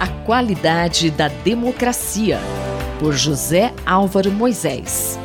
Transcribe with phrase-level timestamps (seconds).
[0.00, 2.38] A qualidade da democracia,
[2.98, 5.18] por José Álvaro Moisés.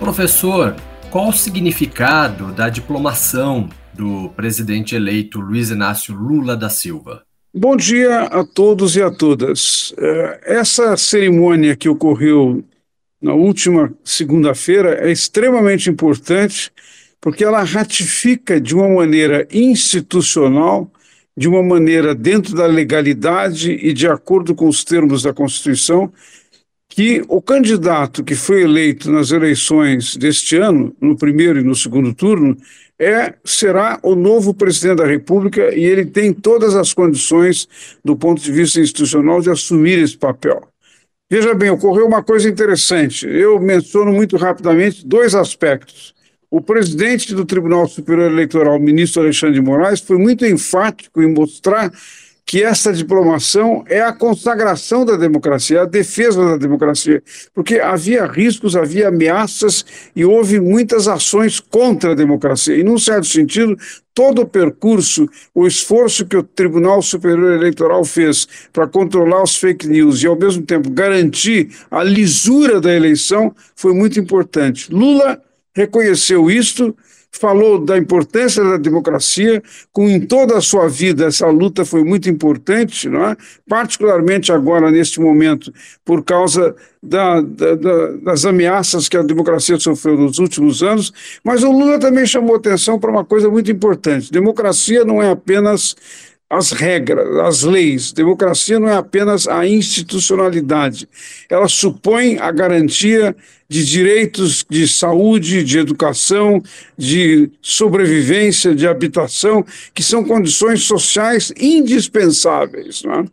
[0.00, 0.74] Professor,
[1.12, 7.22] qual o significado da diplomação do presidente eleito Luiz Inácio Lula da Silva?
[7.54, 9.94] Bom dia a todos e a todas.
[9.96, 12.64] É, essa cerimônia que ocorreu
[13.22, 16.72] na última segunda-feira é extremamente importante
[17.20, 20.90] porque ela ratifica de uma maneira institucional,
[21.36, 26.10] de uma maneira dentro da legalidade e de acordo com os termos da Constituição,
[26.88, 32.14] que o candidato que foi eleito nas eleições deste ano, no primeiro e no segundo
[32.14, 32.56] turno,
[32.98, 37.68] é será o novo presidente da República e ele tem todas as condições,
[38.02, 40.66] do ponto de vista institucional, de assumir esse papel.
[41.30, 43.26] Veja bem, ocorreu uma coisa interessante.
[43.26, 46.15] Eu menciono muito rapidamente dois aspectos.
[46.56, 51.92] O presidente do Tribunal Superior Eleitoral, ministro Alexandre de Moraes, foi muito enfático em mostrar
[52.46, 57.22] que essa diplomação é a consagração da democracia, a defesa da democracia,
[57.52, 59.84] porque havia riscos, havia ameaças
[60.16, 62.74] e houve muitas ações contra a democracia.
[62.74, 63.76] E, num certo sentido,
[64.14, 69.86] todo o percurso, o esforço que o Tribunal Superior Eleitoral fez para controlar os fake
[69.86, 74.90] news e, ao mesmo tempo, garantir a lisura da eleição foi muito importante.
[74.90, 75.38] Lula
[75.76, 76.96] reconheceu isto
[77.38, 82.30] falou da importância da democracia, com em toda a sua vida essa luta foi muito
[82.30, 83.36] importante, não é?
[83.68, 85.70] particularmente agora, neste momento,
[86.02, 91.12] por causa da, da, da, das ameaças que a democracia sofreu nos últimos anos,
[91.44, 95.94] mas o Lula também chamou atenção para uma coisa muito importante: democracia não é apenas
[96.48, 98.12] as regras, as leis.
[98.12, 101.08] Democracia não é apenas a institucionalidade,
[101.48, 103.34] ela supõe a garantia
[103.68, 106.62] de direitos de saúde, de educação,
[106.96, 113.02] de sobrevivência, de habitação, que são condições sociais indispensáveis.
[113.04, 113.24] É?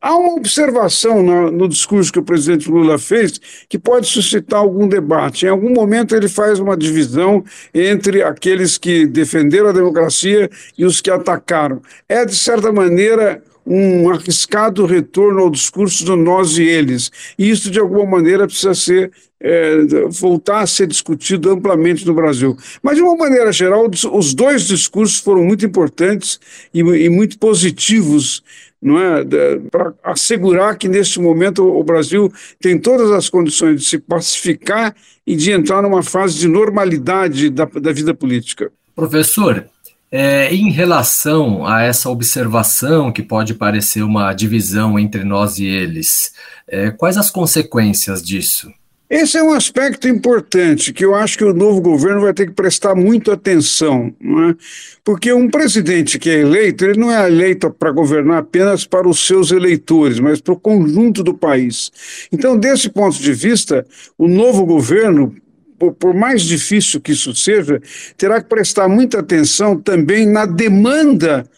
[0.00, 4.86] Há uma observação no, no, discurso que o presidente Lula fez que pode suscitar algum
[4.86, 5.46] debate.
[5.46, 7.42] Em algum momento ele faz uma divisão
[7.74, 11.82] entre aqueles que defenderam a democracia e os que atacaram.
[12.08, 17.10] É, de certa maneira, um arriscado retorno ao discurso do nós e eles.
[17.38, 19.76] E isso, de alguma maneira, precisa ser é,
[20.08, 22.56] voltar a ser discutido amplamente no Brasil.
[22.82, 26.40] Mas, de uma maneira geral, os dois discursos foram muito importantes
[26.72, 28.42] e, e muito positivos
[28.80, 29.24] não é,
[29.70, 34.94] para assegurar que neste momento o Brasil tem todas as condições de se pacificar
[35.26, 38.70] e de entrar numa fase de normalidade da, da vida política.
[38.94, 39.66] Professor,
[40.10, 46.32] é, em relação a essa observação, que pode parecer uma divisão entre nós e eles,
[46.66, 48.72] é, quais as consequências disso?
[49.10, 52.52] Esse é um aspecto importante que eu acho que o novo governo vai ter que
[52.52, 54.54] prestar muito atenção, é?
[55.02, 59.26] porque um presidente que é eleito, ele não é eleito para governar apenas para os
[59.26, 61.90] seus eleitores, mas para o conjunto do país.
[62.30, 63.86] Então, desse ponto de vista,
[64.18, 65.34] o novo governo
[65.78, 67.80] por, por mais difícil que isso seja,
[68.16, 71.48] terá que prestar muita atenção também na demanda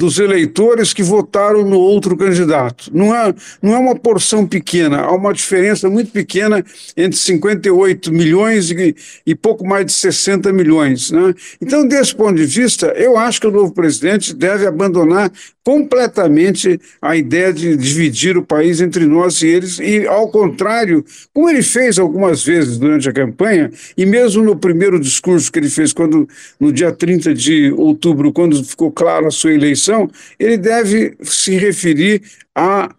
[0.00, 2.90] dos eleitores que votaram no outro candidato.
[2.90, 6.64] Não é, não é uma porção pequena, há uma diferença muito pequena
[6.96, 8.96] entre 58 milhões e,
[9.26, 11.10] e pouco mais de 60 milhões.
[11.10, 11.34] Né?
[11.60, 15.30] Então, desse ponto de vista, eu acho que o novo presidente deve abandonar
[15.62, 21.50] completamente a ideia de dividir o país entre nós e eles, e ao contrário, como
[21.50, 25.92] ele fez algumas vezes durante a campanha, e mesmo no primeiro discurso que ele fez
[25.92, 26.26] quando
[26.58, 29.89] no dia 30 de outubro, quando ficou clara a sua eleição,
[30.38, 32.22] ele deve se referir
[32.54, 32.90] à,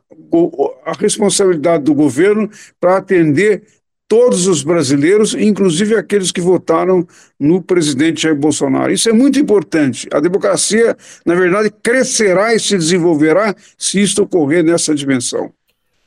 [0.86, 3.64] à responsabilidade do governo para atender
[4.12, 7.08] todos os brasileiros, inclusive aqueles que votaram
[7.40, 8.92] no presidente Jair Bolsonaro.
[8.92, 10.06] Isso é muito importante.
[10.12, 15.52] A democracia, na verdade, crescerá e se desenvolverá se isto ocorrer nessa dimensão.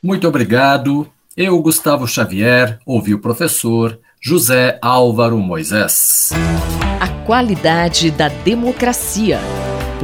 [0.03, 1.09] Muito obrigado.
[1.35, 6.31] Eu, Gustavo Xavier, ouvi o professor José Álvaro Moisés.
[7.01, 9.41] A qualidade da democracia,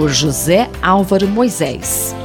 [0.00, 2.16] por José Álvaro Moisés.